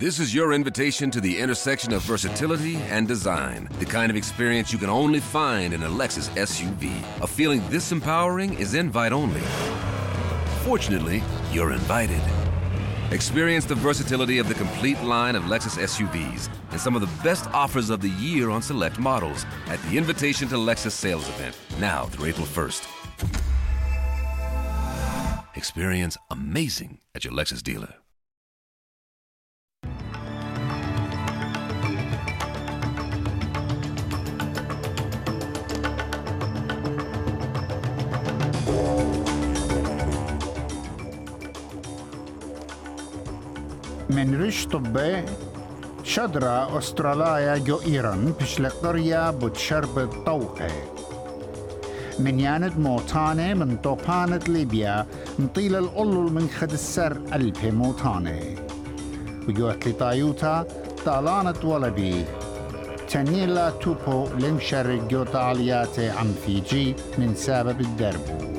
[0.00, 3.68] This is your invitation to the intersection of versatility and design.
[3.80, 6.90] The kind of experience you can only find in a Lexus SUV.
[7.20, 9.42] A feeling this empowering is invite only.
[10.64, 12.22] Fortunately, you're invited.
[13.10, 17.46] Experience the versatility of the complete line of Lexus SUVs and some of the best
[17.48, 22.06] offers of the year on select models at the Invitation to Lexus sales event, now
[22.06, 22.86] through April 1st.
[25.56, 27.96] Experience amazing at your Lexus dealer.
[44.16, 45.24] من ريش طبي
[46.04, 50.70] شدرة أستراليا جو إيران بشل قرية بتشرب الطوقة
[52.18, 55.06] من ياند موتانة من طوبانة ليبيا
[55.38, 58.40] مطيل الأولو من خد السر ألبي موتانة.
[59.48, 60.66] وجوت لطايوتا
[61.06, 62.24] طالانة ولبي
[63.08, 68.49] تنيلا توبو لمشر جو طالياتي عم فيجي من سبب الدربو.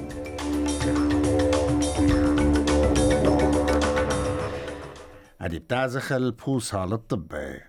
[5.42, 7.62] هذه بتعزخ البوصة للطبي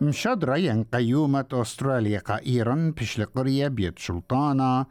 [0.00, 4.86] مشاد ريان قيومة أستراليا قائرا بش لقرية بيت شلطانة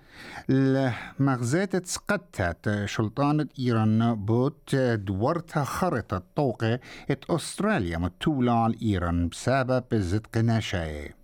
[0.49, 6.79] المغزات سقطت شلطانة إيران بوت دورتها خرطة طوقة
[7.09, 11.16] إت أستراليا متولة على إيران بسبب زدق ناشاي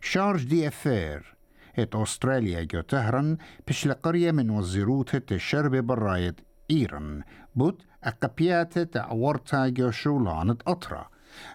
[0.00, 1.36] شارج دي أفير
[1.78, 3.36] ات أستراليا جو تهرن
[3.68, 6.36] بش لقرية من وزيروت الشرب براية
[6.70, 7.22] إيران.
[7.54, 11.08] بوت أقبيات تعورتا جو شولانة أطرا.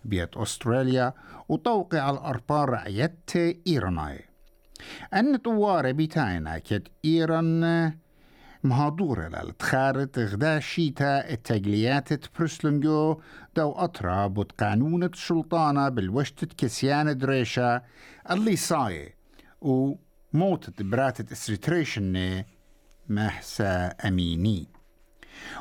[0.06, 1.14] بيت أستراليا
[1.50, 3.32] وتوقع الأربار رعيت
[3.68, 4.26] إيراناي.
[5.14, 7.94] أن طوارة بيتاينا كت إيران
[8.66, 12.10] مهادورة للتخارت غدا شيتا التقليات
[12.40, 13.22] برسلنجو
[13.56, 17.82] دو أطرا بود قانون السلطانة بالوشتة كسيان دريشة
[18.32, 19.14] اللي صاي
[19.62, 22.44] وموتت براتة اسريتريشن
[23.10, 24.68] محسا أميني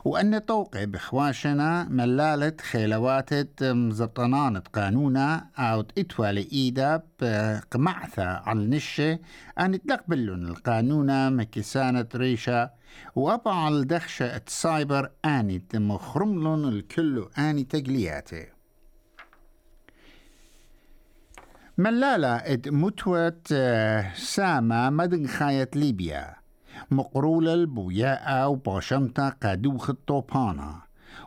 [0.05, 9.19] وأن توقع بخواشنا ملالة خيلوات مزبطنانة قانونا أو إتوى لإيدا بقمعثة على النشة
[9.61, 12.71] أن تقبلون القانونا مكسانة ريشة
[13.15, 18.47] وأبع الدخشة السايبر آني تمخرملون الكل آني تقلياته
[21.79, 23.49] ملالة إد متوت
[24.17, 26.35] سامة مدن خاية ليبيا.
[26.91, 30.83] مقرولة البوياء وباشمتا قادوخ الطوبانة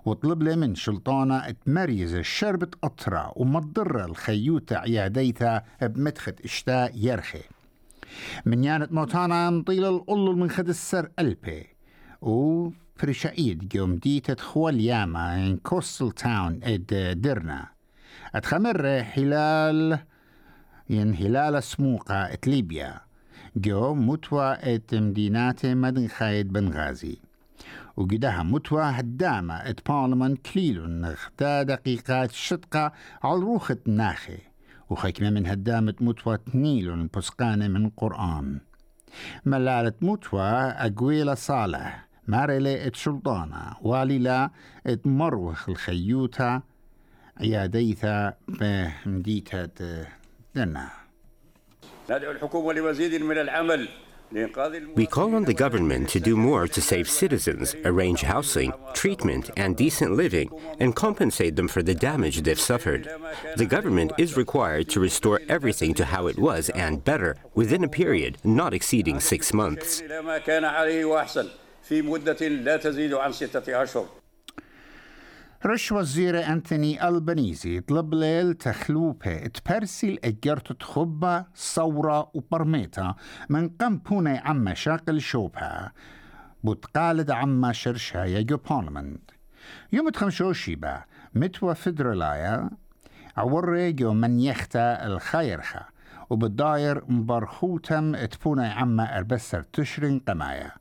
[0.06, 7.44] وطلب لي من شلطانة تمريز الشربة أطرة ومضر الخيوتة عياديتها بمدخت إشتاء يرخي.
[8.46, 11.68] من يانت موتانا مطيل الأول من خد السر ألبي.
[12.22, 17.68] و فرشايد جوم ديتت خوال ياما إن كوستل تاون إد درنا
[18.36, 20.00] أتخمر حلال
[20.90, 23.02] ين هلال سموقة إت ليبيا.
[23.56, 27.18] جو متوى إت مدينات مدن خايد بنغازي.
[27.98, 32.92] وقدها متوى هدامة إت بارلمان كليلون نغتا دقيقات شدقة
[33.24, 34.38] على روخة ناخي.
[34.90, 38.60] وخكمة من هدامة متوى تنيلون بسقانة من قرآن.
[39.46, 44.50] ملالة متوى أقويلة صالح مارلي ات شلطانة واليلا
[44.88, 46.62] ات مروخ الخيوتا
[47.38, 50.06] عياديتا بمديتة
[50.56, 50.90] دنا.
[52.10, 53.90] ندعو الحكومة لمزيد من العمل
[54.32, 59.78] We call on the government to do more to save citizens, arrange housing, treatment, and
[59.78, 60.50] decent living,
[60.80, 63.10] and compensate them for the damage they've suffered.
[63.56, 67.88] The government is required to restore everything to how it was and better within a
[67.88, 70.04] period not exceeding six months.
[75.66, 83.16] رش وزير أنتوني ألبانيزي طلب ليل تخلوبة تبرسل أجرت تخبة صورة وبرميتا
[83.50, 85.92] من قم بوني عم مشاكل شوبها
[86.64, 89.32] بتقالد عما شرشايا جو بارلمنت.
[89.94, 91.04] يوم تخمشو شيبا
[91.36, 92.70] متوى فدرالايا
[93.38, 95.86] عوري جو من يختا الخيرخة
[96.30, 100.72] وبالداير مبرخوتم تبوني عما أربسر تشرين قمايا.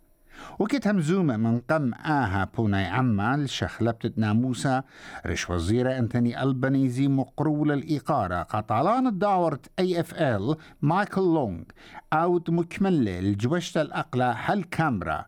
[0.58, 4.82] وكت همزومة من قم آها بوني عما لشخلبتة ناموسا
[5.26, 8.42] رش وزيرة أنتوني ألبانيزي مقرول الإقارة.
[8.42, 11.62] قطالان الدعورة أي اف ال مايكل لونغ.
[12.12, 15.26] أوت مكملة الجوشة الأقلة هل كاميرا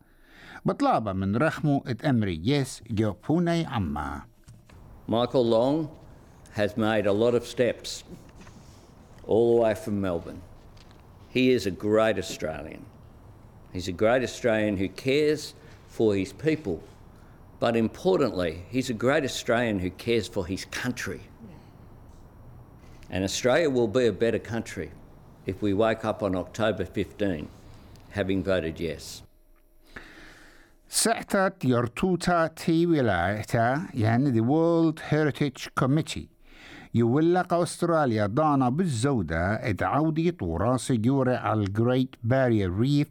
[0.64, 4.22] بطلابة من رخمو اتأمري يس جو بوني عما.
[5.08, 5.88] Michael Long
[6.52, 8.04] has made a lot of steps
[9.26, 10.42] all the way from Melbourne.
[11.28, 12.82] He is a great Australian.
[13.73, 15.53] He's a great Australian who cares
[15.87, 16.83] for his people,
[17.59, 21.21] but importantly, he's a great Australian who cares for his country.
[23.09, 24.91] And Australia will be a better country
[25.45, 27.47] if we wake up on October 15
[28.11, 29.23] having voted yes.
[30.89, 36.27] سعتت يرتوتا تي ولايتا يعني the World Heritage Committee
[36.95, 43.07] يولق أستراليا دانا بالزودة ادعودي طوراسي جوري على الجريت بارير ريف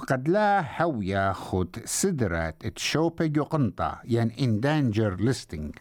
[0.00, 5.80] وقد لا هويا خد سدرت تشوبة جوقنطة يعني endanger listing.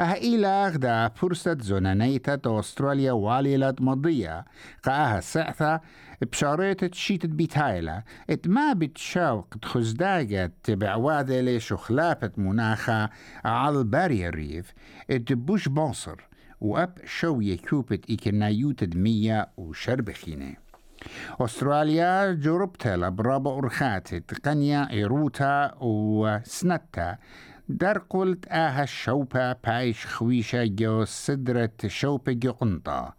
[0.00, 4.44] آه إلى غدا فرصة زونانيتا أستراليا واليلة مضية.
[4.84, 5.80] قاها سعثة
[6.22, 13.10] بشاريت شيت بيتايلا إت ما بتشاوق تخزداجة تبع واذلة شخلافة مناخة
[13.44, 14.72] على البارير ريف.
[15.10, 16.16] إت بوش باصر
[16.60, 20.69] وأب شوية كوبت إيكنايوت دمية وشربخينة.
[21.40, 27.18] أستراليا جربتها برابع أرخات تقنيا إيروتا وسنتا.
[27.68, 33.14] در قلت آها الشوبة بايش خويشة جو سدرة شوبة جو قنطة.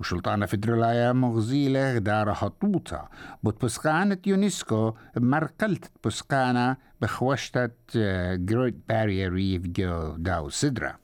[0.00, 3.08] وشلطانة فدرالية مغزيلة دار هطوطة.
[3.42, 7.70] بوت بسقانة يونسكو مرقلت بسقانة بخوشتة
[8.34, 10.98] جريت بارير ريف جو داو سدرة.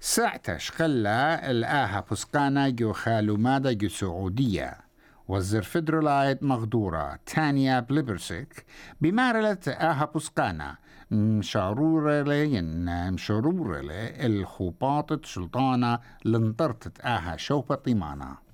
[0.00, 4.83] ساعتها شخلا الآها بسقانة جو خالو مادا جو سعودية.
[5.27, 8.65] وزير فدرالايت مغدورة تانيا بليبرسيك
[9.01, 10.77] بمارلة آها بسقانة
[11.11, 13.81] مشارورة لين مشارورة
[14.25, 18.49] الخوباطة سلطانة لنطرتت آها شوبة طيمانة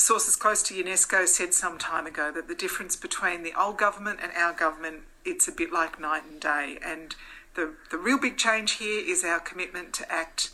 [0.00, 4.18] Sources close to UNESCO said some time ago that the difference between the old government
[4.22, 6.78] and our government, it's a bit like night and day.
[6.82, 7.14] And
[7.54, 10.52] the, the real big change here is our commitment to act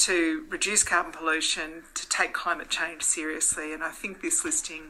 [0.00, 3.72] to reduce carbon pollution, to take climate change seriously.
[3.72, 4.82] And I think this listing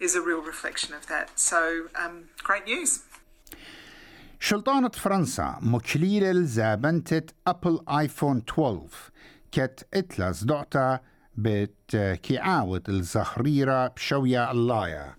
[0.00, 1.38] is a real reflection of that.
[1.38, 3.00] So, um, great news.
[4.40, 8.88] شلطانة فرنسا مكليلة الزابنتة أبل آيفون 12
[9.52, 11.00] كت إتلس دعتا
[11.36, 15.16] بت كيعاوة الزخريرة بشوية اللايا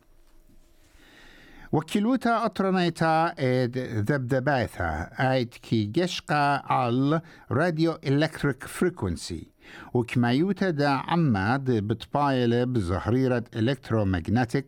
[1.74, 9.48] وكيلوتا أطرنيتا إد ذبذباثا آيد كي جشقا على راديو إلكتريك فريكونسي.
[9.94, 14.64] وكمايوتا دا عماد بتبايلة بزهريرة إلكترومagnetic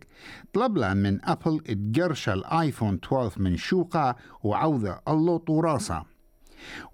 [0.53, 6.03] طلب لها من أبل إتجرش الآيفون 12 من شوقة وعوذة الله طوراسة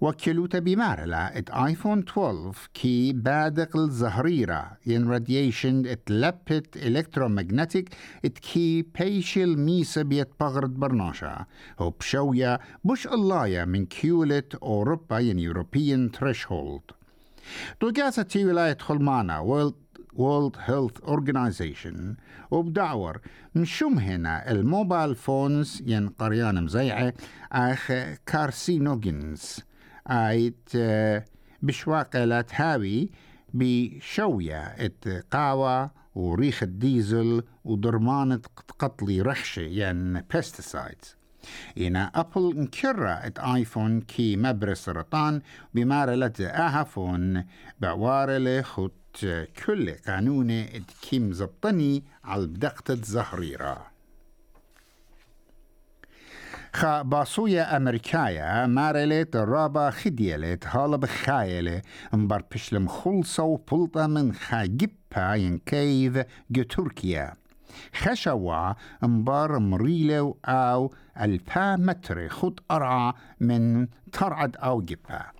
[0.01, 4.71] وكلوتا بمارلا إت آيفون 12 كي بادق الزهريرة.
[4.85, 7.93] ين راديشن إت لبت الكترومagnetic
[8.25, 11.45] إت كي بيشل ميسا بيت بغرد برناشا.
[11.79, 16.81] هو بشوية بش اللايا من كيولت أوروبا ين يوروبيان تريشهولد
[17.79, 19.82] توجاسة تي ولاية خلمانا وورلد
[20.17, 22.15] World Health Organization
[22.51, 23.21] وبدعور
[23.55, 27.13] مشوم هنا الموبايل فونز ين قريان مزيعة
[27.51, 27.91] أخ
[28.25, 29.59] كارسينوجينز
[30.07, 30.69] آيت
[31.61, 33.09] بشواقة لا تهاوي
[33.53, 34.61] بشوية.
[34.61, 35.25] إت
[36.15, 38.41] وريخ الديزل ودرمانة
[38.79, 41.17] قتلي رخشة يعني بيستيسايدز
[41.77, 45.41] إنا أبل انكرة إت آيفون كي مبر سرطان
[45.73, 47.45] بمارلة آهفون
[47.79, 49.02] بعوارة خط
[49.65, 50.65] كل قانون
[51.01, 53.93] كيم زبطني على بدقة زهريرة
[56.73, 61.81] خا باسويا أمريكايا مارلت رابا خديلت هالا بخايلة
[62.13, 67.33] مبار بشلم خلصة وبلطة من خاجبها ينكيف جو تركيا
[67.95, 75.31] خشوا مبار مريلة أو ألفا متر خط أرعى من ترعد أو جبها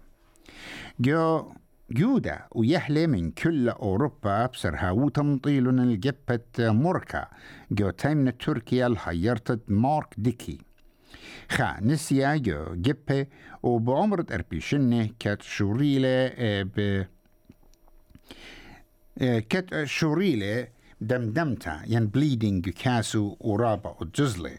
[0.99, 1.51] جو
[1.93, 7.27] جودة ويحلى من كل أوروبا بسرها تمطيل الجبة موركا.
[7.71, 10.57] جو تيمن تركيا الحيرتت مارك ديكي.
[11.49, 13.27] خا نسيا جو جبة
[13.63, 16.31] وبعمر أربيشنة كات شوريلة
[16.63, 17.05] ب
[19.49, 20.67] كات شوريلة
[21.01, 24.57] دمدمتا ين بليدنج كاسو ورابا وجزلي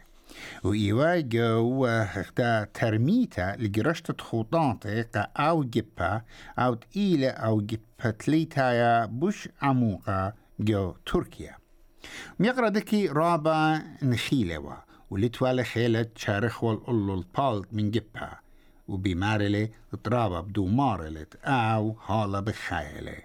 [0.64, 6.22] وإيواجو اختا ترميتا لجرشت خطاطي قا أو جبا
[6.58, 11.56] أو تقيلة أو جبا تليتايا بوش عموقا جو تركيا
[12.38, 14.74] ميقرا دكي رابا نخيلوا
[15.10, 18.30] ولتوالا خيلة شارخ والقلو البالت من جبا
[18.88, 19.70] وبمارلي
[20.04, 23.16] ترابا بدو مارلت أو هالا بخايلة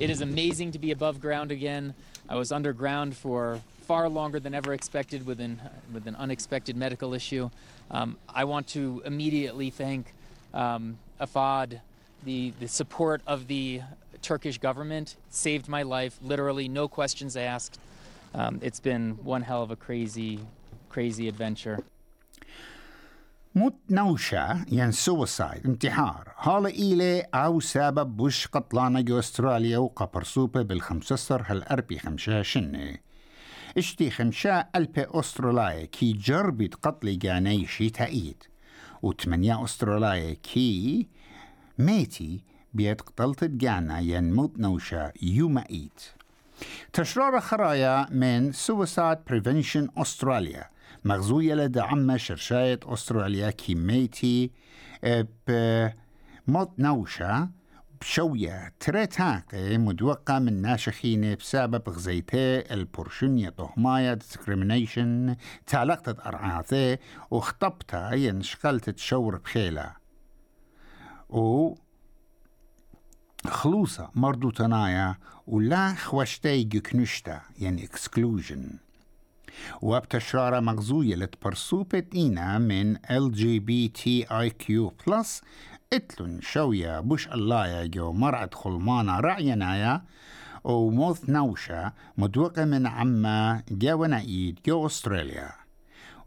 [0.00, 1.94] It is amazing to be above ground again.
[2.28, 5.59] I was underground for far longer than ever expected with an,
[5.93, 7.49] with an unexpected medical issue.
[7.91, 10.13] Um, I want to immediately thank
[10.53, 11.81] um, AFAD,
[12.23, 13.81] the, the support of the
[14.21, 17.79] Turkish government saved my life, literally, no questions asked.
[18.33, 20.39] um, it's been one hell of a crazy,
[20.89, 21.79] crazy adventure.
[23.55, 31.43] موت نوشة ين سوسايد انتحار هالا إيلي أو سبب بوش قطلانة جو أستراليا وقبرسوبة بالخمسة
[31.45, 32.97] هالأربي خمشة شنة
[33.78, 38.42] اشتي خمشة ألبي أستراليا كي جربت قتل جاني شي تأيد
[39.02, 41.08] وثمانية أستراليا كي
[41.78, 45.90] ميتي بيت قتلت جانا ين موت نوشة يوم إيد.
[46.92, 50.64] تشرار خرايا من Suicide Prevention Australia.
[51.04, 54.50] مغزوية لدعم شرشاية أستراليا كيميتي
[55.48, 57.48] بموت نوشة
[58.04, 58.72] بشوية.
[58.80, 66.98] تريتاقي مدوقة من ناشخين بسبب غزيتي البرشنية طهماية discrimination تعلقت أرعاثي
[67.30, 69.92] وخطبتها ينشغلت تشور بخيلة.
[71.30, 71.74] و
[73.46, 78.84] خلوصة مردو تنايا ولا خوشتي جكنشتا يعني exclusion.
[79.82, 84.72] وبتشرارة مغزوية لتبرسوبة إينا من LGBTIQ
[85.92, 90.02] اتلن شوية بوش الله جو مرعد خلمانا رعينايا
[90.64, 95.50] وموث نوشة مدوقة من عما جاونا إيد جو أستراليا.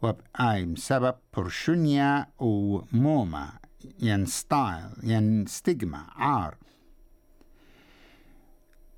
[0.02, 3.48] وبآيم سبب برشونيا وموما
[4.02, 6.56] ين ستايل ين ستيغما عار.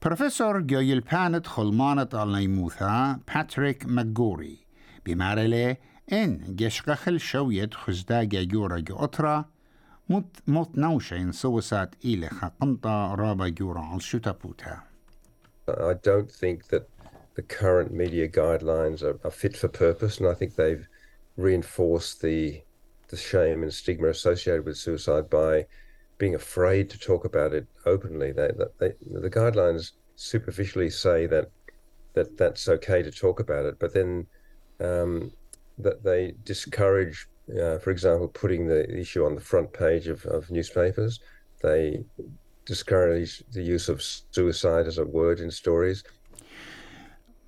[0.03, 4.59] بروفيسور جويل بانت خلمانة النيموثا باتريك ماجوري
[5.07, 5.77] بمارلي
[6.13, 9.47] إن جشقخل شوية خزدا جاجورا جوترا موت
[15.69, 16.89] I don't think that
[17.37, 20.85] the current media guidelines are, are fit for purpose, and I think they've
[21.37, 22.61] reinforced the
[23.07, 25.67] the shame and stigma associated with suicide by
[26.19, 28.33] being afraid to talk about it openly.
[28.33, 28.51] They,
[28.81, 31.53] they, the guidelines superficially say that
[32.15, 34.27] that that's okay to talk about it, but then
[34.81, 35.31] um,
[35.79, 40.51] that they discourage uh, for example, putting the issue on the front page of, of
[40.51, 41.21] newspapers.
[41.63, 42.05] They
[42.65, 46.05] discourage the use of suicide as a word in stories.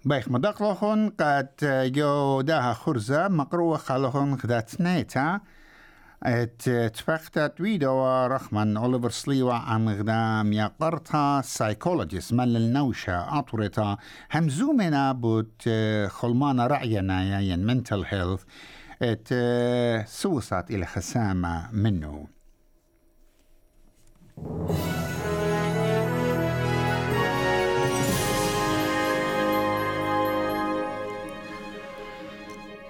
[0.05, 5.41] Baik madak lohon kat uh, yo khurza makruwa khalohon khdat neta
[6.25, 13.97] et uh, tfaqtat widowa rahman oliver sliwa an gda miaqarta psychologist mal nawsha aturita
[14.35, 18.45] hamzumena but uh, kholmana ra'yana yan mental health
[19.03, 19.29] ات
[20.09, 22.27] سوسات إلى خسامة منه.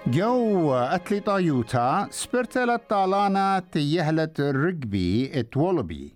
[0.07, 6.15] جو أتليتا يوتا سبرتلا طالانا تيهلت الرقبي اتولبي.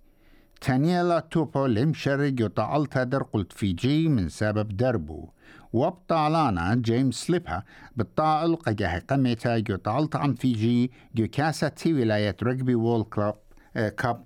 [0.61, 5.29] تانيلا توبو لمشرق يطعلتا در قلت فيجي من سبب دربو.
[5.73, 7.63] وبطالانا جيمس سليبها
[7.95, 13.35] بالطائل قجاه قميتا يطعلت عن فيجي جو كاسة تي ولاية رقبي وول كلاب
[13.75, 14.23] آه كاب.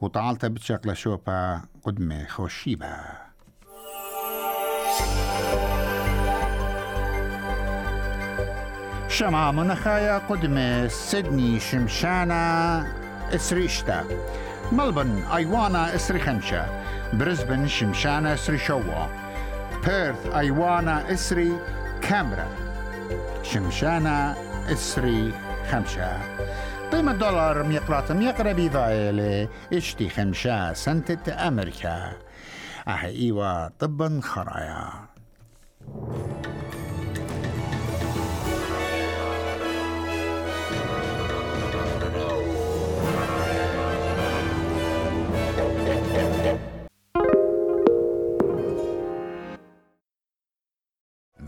[0.00, 2.96] وطعلتا بتشكل شوبا قدمي خوشيبا
[9.08, 12.86] شمع منخايا قدمة سيدني شمشانا
[13.34, 14.04] إسريشتا.
[14.72, 16.66] ملبن أيوانا اسري خمشة
[17.12, 19.21] بريسبن شمشانا اسري شوا
[19.86, 21.52] بيرث ايوانا اسري
[22.02, 22.46] كاميرا
[23.42, 24.34] شمشانا
[24.72, 25.32] اسري
[25.70, 26.18] خمشة
[26.92, 32.12] قيمة دولار ميقرات ميقرا بيضايلة اشتي خمشة سنتة أمريكا
[32.88, 34.88] آه ايوا طبا خرايا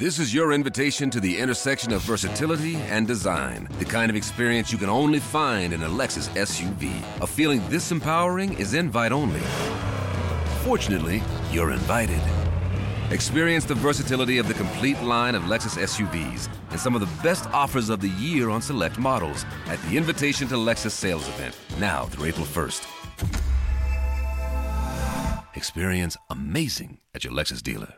[0.04, 3.66] This is your invitation to the intersection of versatility and design.
[3.78, 7.02] The kind of experience you can only find in a Lexus SUV.
[7.22, 9.40] A feeling this empowering is invite only.
[10.62, 12.20] Fortunately, you're invited.
[13.12, 17.46] Experience the versatility of the complete line of Lexus SUVs and some of the best
[17.46, 22.04] offers of the year on select models at the Invitation to Lexus sales event, now
[22.04, 22.86] through April 1st.
[25.54, 27.94] Experience amazing at your Lexus dealer.